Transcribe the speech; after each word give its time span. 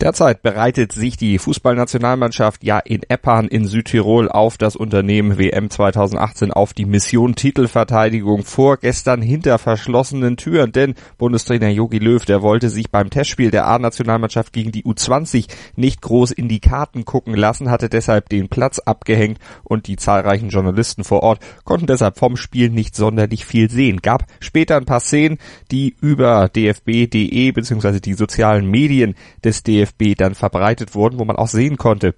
Derzeit 0.00 0.42
bereitet 0.42 0.90
sich 0.90 1.16
die 1.16 1.38
Fußballnationalmannschaft 1.38 2.64
ja 2.64 2.80
in 2.80 3.02
Eppan 3.08 3.46
in 3.46 3.64
Südtirol 3.64 4.28
auf 4.28 4.58
das 4.58 4.74
Unternehmen 4.74 5.38
WM 5.38 5.70
2018 5.70 6.50
auf 6.50 6.72
die 6.72 6.84
Mission 6.84 7.36
Titelverteidigung 7.36 8.42
vor. 8.42 8.76
Gestern 8.76 9.22
hinter 9.22 9.56
verschlossenen 9.58 10.36
Türen, 10.36 10.72
denn 10.72 10.94
Bundestrainer 11.16 11.68
Jogi 11.68 11.98
Löw, 11.98 12.24
der 12.24 12.42
wollte 12.42 12.70
sich 12.70 12.90
beim 12.90 13.08
Testspiel 13.08 13.52
der 13.52 13.68
A-Nationalmannschaft 13.68 14.52
gegen 14.52 14.72
die 14.72 14.84
U20 14.84 15.46
nicht 15.76 16.02
groß 16.02 16.32
in 16.32 16.48
die 16.48 16.60
Karten 16.60 17.04
gucken 17.04 17.34
lassen, 17.34 17.70
hatte 17.70 17.88
deshalb 17.88 18.28
den 18.28 18.48
Platz 18.48 18.80
abgehängt 18.80 19.38
und 19.62 19.86
die 19.86 19.96
zahlreichen 19.96 20.48
Journalisten 20.48 21.04
vor 21.04 21.22
Ort 21.22 21.38
konnten 21.62 21.86
deshalb 21.86 22.18
vom 22.18 22.36
Spiel 22.36 22.68
nicht 22.68 22.96
sonderlich 22.96 23.46
viel 23.46 23.70
sehen. 23.70 24.02
Gab 24.02 24.24
später 24.40 24.76
ein 24.76 24.86
paar 24.86 25.00
Szenen, 25.00 25.38
die 25.70 25.94
über 26.00 26.48
dfb.de 26.48 27.52
bzw. 27.52 28.00
die 28.00 28.14
sozialen 28.14 28.68
Medien 28.68 29.14
des 29.44 29.62
DFB 29.62 29.83
DFB 29.84 30.16
dann 30.16 30.34
verbreitet 30.34 30.94
wurden, 30.94 31.18
wo 31.18 31.24
man 31.24 31.36
auch 31.36 31.48
sehen 31.48 31.76
konnte, 31.76 32.14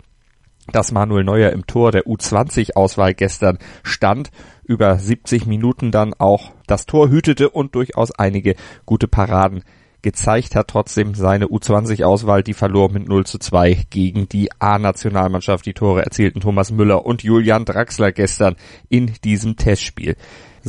dass 0.73 0.93
Manuel 0.93 1.25
Neuer 1.25 1.51
im 1.51 1.67
Tor 1.67 1.93
der 1.93 2.07
U20-Auswahl 2.07 3.15
gestern 3.15 3.59
stand, 3.85 4.31
über 4.65 4.99
70 4.99 5.47
Minuten 5.47 5.93
dann 5.93 6.13
auch 6.15 6.51
das 6.67 6.87
Tor 6.87 7.09
hütete 7.09 7.51
und 7.51 7.75
durchaus 7.75 8.11
einige 8.11 8.57
gute 8.85 9.07
Paraden 9.07 9.63
gezeigt 10.03 10.57
hat. 10.57 10.69
Trotzdem 10.69 11.15
seine 11.15 11.47
U20-Auswahl, 11.47 12.43
die 12.43 12.55
verlor 12.55 12.91
mit 12.91 13.09
0 13.09 13.27
zu 13.27 13.39
2 13.39 13.87
gegen 13.91 14.29
die 14.29 14.51
A-Nationalmannschaft. 14.59 15.67
Die 15.67 15.75
Tore 15.75 16.05
erzielten 16.05 16.41
Thomas 16.41 16.73
Müller 16.73 17.07
und 17.07 17.23
Julian 17.23 17.65
Draxler 17.65 18.11
gestern 18.11 18.57
in 18.89 19.13
diesem 19.25 19.57
Testspiel. 19.57 20.17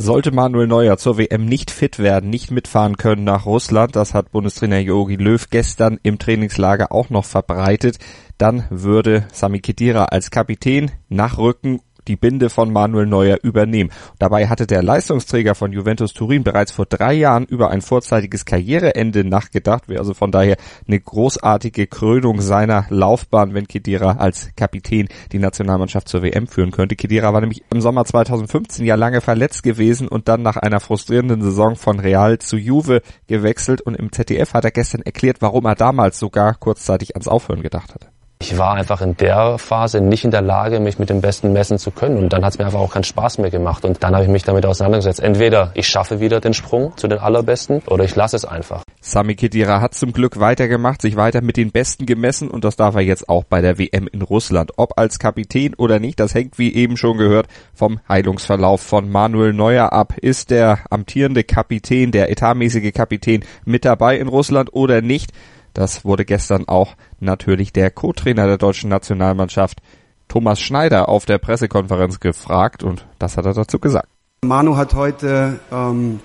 Sollte 0.00 0.30
Manuel 0.30 0.68
Neuer 0.68 0.96
zur 0.96 1.18
WM 1.18 1.46
nicht 1.46 1.72
fit 1.72 1.98
werden, 1.98 2.30
nicht 2.30 2.52
mitfahren 2.52 2.96
können 2.98 3.24
nach 3.24 3.46
Russland, 3.46 3.96
das 3.96 4.14
hat 4.14 4.30
Bundestrainer 4.30 4.78
Jogi 4.78 5.16
Löw 5.16 5.50
gestern 5.50 5.98
im 6.04 6.20
Trainingslager 6.20 6.92
auch 6.92 7.10
noch 7.10 7.24
verbreitet, 7.24 7.98
dann 8.38 8.62
würde 8.70 9.26
Sami 9.32 9.58
Khedira 9.58 10.04
als 10.04 10.30
Kapitän 10.30 10.92
nachrücken 11.08 11.80
die 12.08 12.16
Binde 12.16 12.50
von 12.50 12.72
Manuel 12.72 13.06
Neuer 13.06 13.38
übernehmen. 13.42 13.90
Dabei 14.18 14.48
hatte 14.48 14.66
der 14.66 14.82
Leistungsträger 14.82 15.54
von 15.54 15.72
Juventus 15.72 16.12
Turin 16.12 16.42
bereits 16.42 16.72
vor 16.72 16.86
drei 16.86 17.12
Jahren 17.14 17.44
über 17.44 17.70
ein 17.70 17.82
vorzeitiges 17.82 18.44
Karriereende 18.44 19.24
nachgedacht. 19.24 19.88
Wäre 19.88 20.00
also 20.00 20.14
von 20.14 20.32
daher 20.32 20.56
eine 20.86 20.98
großartige 20.98 21.86
Krönung 21.86 22.40
seiner 22.40 22.86
Laufbahn, 22.88 23.54
wenn 23.54 23.68
Kedira 23.68 24.12
als 24.12 24.50
Kapitän 24.56 25.08
die 25.32 25.38
Nationalmannschaft 25.38 26.08
zur 26.08 26.22
WM 26.22 26.46
führen 26.46 26.70
könnte. 26.70 26.96
Kedira 26.96 27.32
war 27.32 27.40
nämlich 27.40 27.62
im 27.70 27.80
Sommer 27.80 28.04
2015 28.04 28.84
ja 28.86 28.94
lange 28.94 29.20
verletzt 29.20 29.62
gewesen 29.62 30.08
und 30.08 30.28
dann 30.28 30.42
nach 30.42 30.56
einer 30.56 30.80
frustrierenden 30.80 31.42
Saison 31.42 31.76
von 31.76 32.00
Real 32.00 32.38
zu 32.38 32.56
Juve 32.56 33.02
gewechselt 33.26 33.80
und 33.82 33.94
im 33.94 34.10
ZDF 34.12 34.54
hat 34.54 34.64
er 34.64 34.70
gestern 34.70 35.02
erklärt, 35.02 35.38
warum 35.40 35.66
er 35.66 35.74
damals 35.74 36.18
sogar 36.18 36.54
kurzzeitig 36.54 37.14
ans 37.14 37.28
Aufhören 37.28 37.62
gedacht 37.62 37.94
hatte. 37.94 38.08
Ich 38.40 38.56
war 38.56 38.74
einfach 38.74 39.00
in 39.00 39.16
der 39.16 39.58
Phase 39.58 40.00
nicht 40.00 40.24
in 40.24 40.30
der 40.30 40.42
Lage, 40.42 40.78
mich 40.78 41.00
mit 41.00 41.10
dem 41.10 41.20
Besten 41.20 41.52
messen 41.52 41.76
zu 41.76 41.90
können. 41.90 42.18
Und 42.18 42.32
dann 42.32 42.44
hat 42.44 42.52
es 42.52 42.58
mir 42.58 42.66
einfach 42.66 42.78
auch 42.78 42.92
keinen 42.92 43.02
Spaß 43.02 43.38
mehr 43.38 43.50
gemacht. 43.50 43.84
Und 43.84 44.04
dann 44.04 44.14
habe 44.14 44.24
ich 44.24 44.30
mich 44.30 44.44
damit 44.44 44.64
auseinandergesetzt. 44.64 45.18
Entweder 45.18 45.72
ich 45.74 45.88
schaffe 45.88 46.20
wieder 46.20 46.40
den 46.40 46.54
Sprung 46.54 46.96
zu 46.96 47.08
den 47.08 47.18
Allerbesten 47.18 47.82
oder 47.88 48.04
ich 48.04 48.14
lasse 48.14 48.36
es 48.36 48.44
einfach. 48.44 48.84
Sami 49.00 49.34
Khedira 49.34 49.80
hat 49.80 49.94
zum 49.94 50.12
Glück 50.12 50.38
weitergemacht, 50.38 51.02
sich 51.02 51.16
weiter 51.16 51.42
mit 51.42 51.56
den 51.56 51.72
Besten 51.72 52.06
gemessen 52.06 52.48
und 52.48 52.64
das 52.64 52.76
darf 52.76 52.94
er 52.94 53.00
jetzt 53.00 53.28
auch 53.28 53.42
bei 53.42 53.60
der 53.60 53.76
WM 53.76 54.06
in 54.06 54.22
Russland. 54.22 54.72
Ob 54.76 54.96
als 54.96 55.18
Kapitän 55.18 55.74
oder 55.74 55.98
nicht, 55.98 56.20
das 56.20 56.34
hängt 56.34 56.58
wie 56.58 56.72
eben 56.74 56.96
schon 56.96 57.18
gehört 57.18 57.48
vom 57.74 57.98
Heilungsverlauf 58.08 58.80
von 58.80 59.10
Manuel 59.10 59.52
Neuer 59.52 59.92
ab. 59.92 60.14
Ist 60.16 60.50
der 60.50 60.78
amtierende 60.90 61.42
Kapitän, 61.42 62.12
der 62.12 62.30
etatmäßige 62.30 62.92
Kapitän 62.92 63.44
mit 63.64 63.84
dabei 63.84 64.16
in 64.16 64.28
Russland 64.28 64.72
oder 64.72 65.02
nicht? 65.02 65.32
Das 65.78 66.04
wurde 66.04 66.24
gestern 66.24 66.66
auch 66.66 66.96
natürlich 67.20 67.72
der 67.72 67.92
Co-Trainer 67.92 68.48
der 68.48 68.58
deutschen 68.58 68.90
Nationalmannschaft 68.90 69.78
Thomas 70.26 70.60
Schneider 70.60 71.08
auf 71.08 71.24
der 71.24 71.38
Pressekonferenz 71.38 72.18
gefragt 72.18 72.82
und 72.82 73.06
das 73.20 73.36
hat 73.36 73.46
er 73.46 73.54
dazu 73.54 73.78
gesagt. 73.78 74.08
Manu 74.44 74.76
hat 74.76 74.94
heute 74.94 75.60
ähm, 75.70 76.18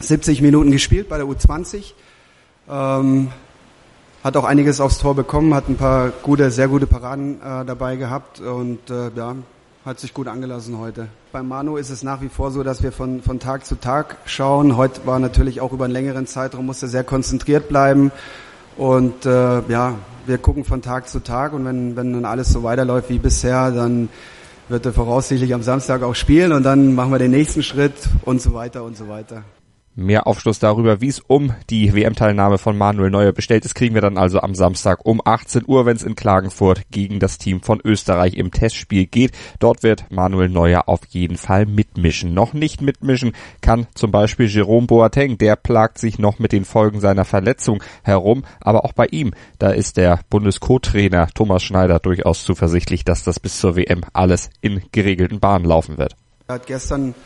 70 0.00 0.42
Minuten 0.42 0.72
gespielt 0.72 1.08
bei 1.08 1.16
der 1.16 1.26
U20, 1.26 1.92
ähm, 2.68 3.28
hat 4.24 4.36
auch 4.36 4.42
einiges 4.42 4.80
aufs 4.80 4.98
Tor 4.98 5.14
bekommen, 5.14 5.54
hat 5.54 5.68
ein 5.68 5.76
paar 5.76 6.08
gute, 6.08 6.50
sehr 6.50 6.66
gute 6.66 6.88
Paraden 6.88 7.40
äh, 7.40 7.64
dabei 7.64 7.94
gehabt 7.94 8.40
und 8.40 8.90
äh, 8.90 9.12
ja, 9.14 9.36
hat 9.84 10.00
sich 10.00 10.12
gut 10.12 10.26
angelassen 10.26 10.76
heute. 10.80 11.06
Bei 11.30 11.44
Manu 11.44 11.76
ist 11.76 11.90
es 11.90 12.02
nach 12.02 12.20
wie 12.20 12.28
vor 12.28 12.50
so, 12.50 12.64
dass 12.64 12.82
wir 12.82 12.90
von, 12.90 13.22
von 13.22 13.38
Tag 13.38 13.64
zu 13.64 13.76
Tag 13.76 14.16
schauen. 14.24 14.76
Heute 14.76 15.06
war 15.06 15.20
natürlich 15.20 15.60
auch 15.60 15.72
über 15.72 15.84
einen 15.84 15.92
längeren 15.92 16.26
Zeitraum, 16.26 16.66
musste 16.66 16.88
sehr 16.88 17.04
konzentriert 17.04 17.68
bleiben. 17.68 18.10
Und 18.78 19.26
äh, 19.26 19.60
ja, 19.68 19.96
wir 20.26 20.38
gucken 20.38 20.64
von 20.64 20.82
Tag 20.82 21.08
zu 21.08 21.18
Tag 21.18 21.52
und 21.52 21.64
wenn, 21.64 21.96
wenn 21.96 22.12
dann 22.12 22.24
alles 22.24 22.50
so 22.50 22.62
weiterläuft 22.62 23.10
wie 23.10 23.18
bisher, 23.18 23.72
dann 23.72 24.08
wird 24.68 24.86
er 24.86 24.92
voraussichtlich 24.92 25.52
am 25.52 25.62
Samstag 25.62 26.02
auch 26.04 26.14
spielen 26.14 26.52
und 26.52 26.62
dann 26.62 26.94
machen 26.94 27.10
wir 27.10 27.18
den 27.18 27.32
nächsten 27.32 27.64
Schritt 27.64 27.94
und 28.24 28.40
so 28.40 28.54
weiter 28.54 28.84
und 28.84 28.96
so 28.96 29.08
weiter. 29.08 29.42
Mehr 30.00 30.28
Aufschluss 30.28 30.60
darüber, 30.60 31.00
wie 31.00 31.08
es 31.08 31.18
um 31.18 31.52
die 31.70 31.92
WM-Teilnahme 31.92 32.58
von 32.58 32.78
Manuel 32.78 33.10
Neuer 33.10 33.32
bestellt 33.32 33.64
ist, 33.64 33.74
kriegen 33.74 33.96
wir 33.96 34.00
dann 34.00 34.16
also 34.16 34.38
am 34.38 34.54
Samstag 34.54 35.04
um 35.04 35.20
18 35.24 35.64
Uhr, 35.66 35.86
wenn 35.86 35.96
es 35.96 36.04
in 36.04 36.14
Klagenfurt 36.14 36.82
gegen 36.92 37.18
das 37.18 37.36
Team 37.36 37.62
von 37.62 37.80
Österreich 37.84 38.34
im 38.34 38.52
Testspiel 38.52 39.06
geht. 39.06 39.32
Dort 39.58 39.82
wird 39.82 40.08
Manuel 40.12 40.50
Neuer 40.50 40.84
auf 40.86 41.00
jeden 41.08 41.36
Fall 41.36 41.66
mitmischen. 41.66 42.32
Noch 42.32 42.52
nicht 42.52 42.80
mitmischen 42.80 43.32
kann 43.60 43.88
zum 43.92 44.12
Beispiel 44.12 44.46
Jerome 44.46 44.86
Boateng. 44.86 45.36
Der 45.36 45.56
plagt 45.56 45.98
sich 45.98 46.20
noch 46.20 46.38
mit 46.38 46.52
den 46.52 46.64
Folgen 46.64 47.00
seiner 47.00 47.24
Verletzung 47.24 47.82
herum. 48.04 48.44
Aber 48.60 48.84
auch 48.84 48.92
bei 48.92 49.06
ihm, 49.06 49.32
da 49.58 49.70
ist 49.70 49.96
der 49.96 50.20
Bundes-Co-Trainer 50.30 51.26
Thomas 51.34 51.64
Schneider 51.64 51.98
durchaus 51.98 52.44
zuversichtlich, 52.44 53.02
dass 53.04 53.24
das 53.24 53.40
bis 53.40 53.58
zur 53.58 53.74
WM 53.74 54.02
alles 54.12 54.50
in 54.60 54.80
geregelten 54.92 55.40
Bahnen 55.40 55.64
laufen 55.64 55.98
wird. 55.98 56.14
Er 56.46 56.54
hat 56.54 56.68
gestern 56.68 57.16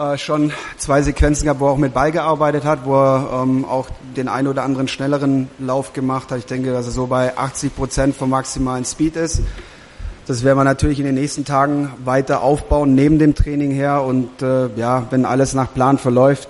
äh, 0.00 0.16
schon 0.16 0.52
zwei 0.78 1.02
Sequenzen 1.02 1.44
gehabt, 1.44 1.60
wo 1.60 1.66
er 1.66 1.72
auch 1.72 1.76
mit 1.76 1.92
Ball 1.92 2.10
gearbeitet 2.10 2.64
hat, 2.64 2.84
wo 2.84 2.94
er 2.94 3.42
ähm, 3.42 3.64
auch 3.64 3.88
den 4.16 4.28
einen 4.28 4.48
oder 4.48 4.62
anderen 4.62 4.88
schnelleren 4.88 5.48
Lauf 5.58 5.92
gemacht 5.92 6.30
hat. 6.30 6.38
Ich 6.38 6.46
denke, 6.46 6.72
dass 6.72 6.86
er 6.86 6.92
so 6.92 7.06
bei 7.06 7.36
80 7.36 7.76
Prozent 7.76 8.16
vom 8.16 8.30
maximalen 8.30 8.84
Speed 8.84 9.16
ist. 9.16 9.42
Das 10.26 10.42
werden 10.42 10.58
wir 10.58 10.64
natürlich 10.64 11.00
in 11.00 11.06
den 11.06 11.16
nächsten 11.16 11.44
Tagen 11.44 11.90
weiter 12.04 12.42
aufbauen, 12.42 12.94
neben 12.94 13.18
dem 13.18 13.34
Training 13.34 13.72
her. 13.72 14.02
Und 14.02 14.42
äh, 14.42 14.68
ja, 14.76 15.06
wenn 15.10 15.24
alles 15.24 15.54
nach 15.54 15.74
Plan 15.74 15.98
verläuft, 15.98 16.48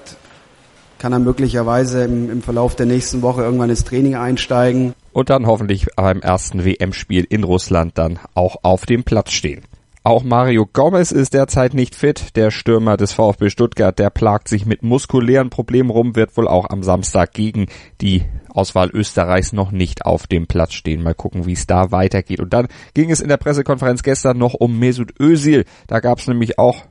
kann 0.98 1.12
er 1.12 1.18
möglicherweise 1.18 2.04
im, 2.04 2.30
im 2.30 2.42
Verlauf 2.42 2.76
der 2.76 2.86
nächsten 2.86 3.22
Woche 3.22 3.42
irgendwann 3.42 3.70
ins 3.70 3.84
Training 3.84 4.14
einsteigen. 4.14 4.92
Und 5.12 5.30
dann 5.30 5.46
hoffentlich 5.46 5.86
beim 5.96 6.20
ersten 6.20 6.64
WM-Spiel 6.64 7.26
in 7.28 7.42
Russland 7.42 7.98
dann 7.98 8.18
auch 8.34 8.58
auf 8.62 8.86
dem 8.86 9.02
Platz 9.02 9.32
stehen. 9.32 9.62
Auch 10.02 10.24
Mario 10.24 10.64
Gomez 10.64 11.12
ist 11.12 11.34
derzeit 11.34 11.74
nicht 11.74 11.94
fit. 11.94 12.34
Der 12.34 12.50
Stürmer 12.50 12.96
des 12.96 13.12
VfB 13.12 13.50
Stuttgart, 13.50 13.98
der 13.98 14.08
plagt 14.08 14.48
sich 14.48 14.64
mit 14.64 14.82
muskulären 14.82 15.50
Problemen 15.50 15.90
rum, 15.90 16.16
wird 16.16 16.34
wohl 16.38 16.48
auch 16.48 16.70
am 16.70 16.82
Samstag 16.82 17.34
gegen 17.34 17.66
die 18.00 18.24
Auswahl 18.48 18.88
Österreichs 18.94 19.52
noch 19.52 19.72
nicht 19.72 20.06
auf 20.06 20.26
dem 20.26 20.46
Platz 20.46 20.72
stehen. 20.72 21.02
Mal 21.02 21.14
gucken, 21.14 21.44
wie 21.44 21.52
es 21.52 21.66
da 21.66 21.90
weitergeht. 21.90 22.40
Und 22.40 22.54
dann 22.54 22.68
ging 22.94 23.10
es 23.10 23.20
in 23.20 23.28
der 23.28 23.36
Pressekonferenz 23.36 24.02
gestern 24.02 24.38
noch 24.38 24.54
um 24.54 24.78
Mesut 24.78 25.20
Özil. 25.20 25.66
Da 25.86 26.00
gab 26.00 26.18
es 26.18 26.28
nämlich 26.28 26.58
auch 26.58 26.86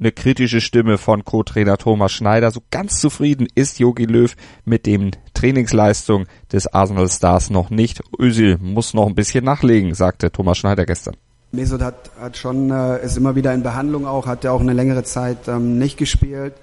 eine 0.00 0.10
kritische 0.10 0.60
Stimme 0.60 0.98
von 0.98 1.24
Co-Trainer 1.24 1.78
Thomas 1.78 2.10
Schneider. 2.10 2.50
So 2.50 2.60
ganz 2.72 3.00
zufrieden 3.00 3.46
ist 3.54 3.78
Jogi 3.78 4.04
Löw 4.04 4.34
mit 4.64 4.84
dem 4.84 5.12
Trainingsleistung 5.32 6.26
des 6.52 6.66
Arsenal 6.66 7.08
Stars 7.08 7.50
noch 7.50 7.70
nicht. 7.70 8.02
Özil 8.18 8.58
muss 8.58 8.94
noch 8.94 9.06
ein 9.06 9.14
bisschen 9.14 9.44
nachlegen, 9.44 9.94
sagte 9.94 10.32
Thomas 10.32 10.58
Schneider 10.58 10.86
gestern. 10.86 11.14
Mesut 11.50 11.80
hat, 11.80 12.10
hat 12.20 12.36
schon, 12.36 12.70
äh, 12.70 13.02
ist 13.04 13.16
immer 13.16 13.34
wieder 13.34 13.54
in 13.54 13.62
Behandlung 13.62 14.06
auch, 14.06 14.26
hat 14.26 14.44
ja 14.44 14.52
auch 14.52 14.60
eine 14.60 14.74
längere 14.74 15.02
Zeit 15.04 15.48
ähm, 15.48 15.78
nicht 15.78 15.96
gespielt 15.96 16.54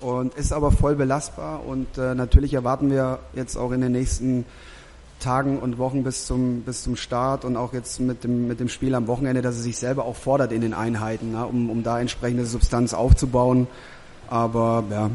und 0.00 0.34
ist 0.34 0.52
aber 0.52 0.70
voll 0.70 0.96
belastbar 0.96 1.64
und 1.64 1.96
äh, 1.96 2.14
natürlich 2.14 2.54
erwarten 2.54 2.90
wir 2.90 3.20
jetzt 3.34 3.56
auch 3.56 3.72
in 3.72 3.80
den 3.80 3.92
nächsten 3.92 4.44
Tagen 5.18 5.58
und 5.58 5.78
Wochen 5.78 6.04
bis 6.04 6.26
zum, 6.26 6.62
bis 6.62 6.82
zum 6.82 6.96
Start 6.96 7.44
und 7.44 7.56
auch 7.56 7.72
jetzt 7.72 8.00
mit 8.00 8.22
dem, 8.22 8.46
mit 8.46 8.60
dem 8.60 8.68
Spiel 8.68 8.94
am 8.94 9.06
Wochenende, 9.06 9.42
dass 9.42 9.56
er 9.56 9.62
sich 9.62 9.78
selber 9.78 10.04
auch 10.04 10.16
fordert 10.16 10.52
in 10.52 10.60
den 10.60 10.74
Einheiten, 10.74 11.30
na, 11.32 11.44
um, 11.44 11.70
um 11.70 11.82
da 11.82 12.00
entsprechende 12.00 12.46
Substanz 12.46 12.94
aufzubauen. 12.94 13.66
Aber 14.28 14.84
ja, 14.90 15.10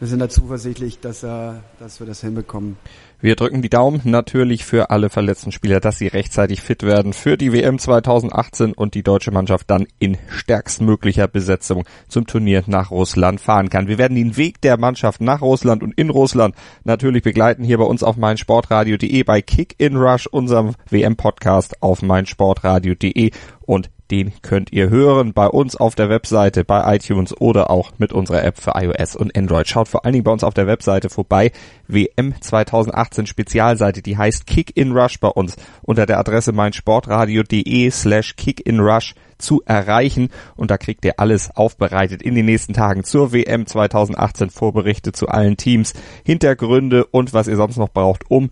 wir 0.00 0.08
sind 0.08 0.18
da 0.18 0.28
zuversichtlich, 0.30 0.98
dass, 0.98 1.22
äh, 1.22 1.52
dass 1.78 2.00
wir 2.00 2.06
das 2.06 2.22
hinbekommen. 2.22 2.76
Wir 3.20 3.36
drücken 3.36 3.60
die 3.60 3.68
Daumen 3.68 4.00
natürlich 4.04 4.64
für 4.64 4.88
alle 4.88 5.10
verletzten 5.10 5.52
Spieler, 5.52 5.78
dass 5.78 5.98
sie 5.98 6.06
rechtzeitig 6.06 6.62
fit 6.62 6.82
werden 6.82 7.12
für 7.12 7.36
die 7.36 7.52
WM 7.52 7.78
2018 7.78 8.72
und 8.72 8.94
die 8.94 9.02
deutsche 9.02 9.30
Mannschaft 9.30 9.70
dann 9.70 9.86
in 9.98 10.16
stärkstmöglicher 10.30 11.28
Besetzung 11.28 11.84
zum 12.08 12.26
Turnier 12.26 12.64
nach 12.66 12.90
Russland 12.90 13.42
fahren 13.42 13.68
kann. 13.68 13.88
Wir 13.88 13.98
werden 13.98 14.14
den 14.14 14.38
Weg 14.38 14.62
der 14.62 14.78
Mannschaft 14.78 15.20
nach 15.20 15.42
Russland 15.42 15.82
und 15.82 15.92
in 15.98 16.08
Russland 16.08 16.54
natürlich 16.84 17.22
begleiten 17.22 17.62
hier 17.62 17.76
bei 17.76 17.84
uns 17.84 18.02
auf 18.02 18.16
meinsportradio.de 18.16 19.22
bei 19.24 19.42
Kick 19.42 19.74
in 19.76 19.96
Rush, 19.96 20.26
unserem 20.26 20.74
WM-Podcast 20.88 21.82
auf 21.82 22.00
meinsportradio.de 22.00 23.32
und 23.66 23.90
den 24.10 24.32
könnt 24.42 24.72
ihr 24.72 24.90
hören 24.90 25.32
bei 25.32 25.46
uns 25.46 25.76
auf 25.76 25.94
der 25.94 26.08
Webseite, 26.08 26.64
bei 26.64 26.96
iTunes 26.96 27.38
oder 27.40 27.70
auch 27.70 27.92
mit 27.98 28.12
unserer 28.12 28.42
App 28.44 28.58
für 28.58 28.72
iOS 28.74 29.16
und 29.16 29.36
Android. 29.36 29.68
Schaut 29.68 29.88
vor 29.88 30.04
allen 30.04 30.12
Dingen 30.12 30.24
bei 30.24 30.32
uns 30.32 30.44
auf 30.44 30.54
der 30.54 30.66
Webseite 30.66 31.08
vorbei. 31.08 31.52
WM 31.86 32.34
2018 32.40 33.26
Spezialseite, 33.26 34.02
die 34.02 34.16
heißt 34.16 34.46
Kick 34.46 34.76
in 34.76 34.92
Rush 34.92 35.20
bei 35.20 35.28
uns 35.28 35.56
unter 35.82 36.06
der 36.06 36.18
Adresse 36.18 36.52
meinsportradio.de 36.52 37.90
slash 37.90 38.36
Kick 38.36 38.66
in 38.66 38.80
Rush 38.80 39.14
zu 39.38 39.62
erreichen 39.64 40.28
und 40.56 40.70
da 40.70 40.78
kriegt 40.78 41.04
ihr 41.04 41.18
alles 41.18 41.50
aufbereitet 41.54 42.22
in 42.22 42.34
den 42.34 42.46
nächsten 42.46 42.74
Tagen 42.74 43.04
zur 43.04 43.32
WM 43.32 43.66
2018 43.66 44.50
Vorberichte 44.50 45.12
zu 45.12 45.28
allen 45.28 45.56
Teams, 45.56 45.94
Hintergründe 46.24 47.06
und 47.06 47.32
was 47.32 47.48
ihr 47.48 47.56
sonst 47.56 47.78
noch 47.78 47.88
braucht, 47.88 48.30
um 48.30 48.50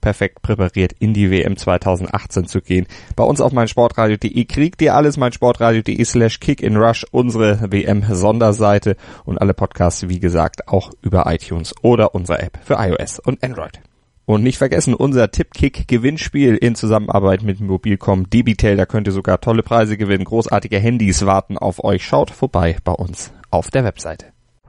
perfekt 0.00 0.42
präpariert 0.42 0.92
in 0.98 1.14
die 1.14 1.30
WM 1.30 1.56
2018 1.56 2.46
zu 2.46 2.60
gehen. 2.60 2.86
Bei 3.16 3.24
uns 3.24 3.40
auf 3.40 3.52
meinsportradio.de 3.52 4.44
kriegt 4.44 4.82
ihr 4.82 4.94
alles, 4.94 5.16
meinsportradio.de 5.16 6.04
slash 6.04 6.40
kick 6.40 6.62
in 6.62 6.76
rush, 6.76 7.04
unsere 7.10 7.70
WM-Sonderseite 7.70 8.96
und 9.24 9.40
alle 9.40 9.54
Podcasts, 9.54 10.08
wie 10.08 10.20
gesagt, 10.20 10.68
auch 10.68 10.90
über 11.02 11.24
iTunes 11.32 11.74
oder 11.82 12.14
unsere 12.14 12.40
App 12.40 12.58
für 12.64 12.74
iOS 12.74 13.18
und 13.18 13.42
Android. 13.42 13.80
Und 14.28 14.42
nicht 14.42 14.58
vergessen, 14.58 14.92
unser 14.92 15.30
Tippkick-Gewinnspiel 15.30 16.56
in 16.56 16.74
Zusammenarbeit 16.74 17.42
mit 17.42 17.60
Mobilcom 17.60 18.28
Debitel. 18.28 18.76
Da 18.76 18.84
könnt 18.84 19.06
ihr 19.06 19.12
sogar 19.14 19.40
tolle 19.40 19.62
Preise 19.62 19.96
gewinnen. 19.96 20.24
Großartige 20.24 20.78
Handys 20.78 21.24
warten 21.24 21.56
auf 21.56 21.82
euch. 21.82 22.04
Schaut 22.04 22.30
vorbei 22.30 22.76
bei 22.84 22.92
uns 22.92 23.32
auf 23.50 23.70
der 23.70 23.84
Webseite. 23.84 24.26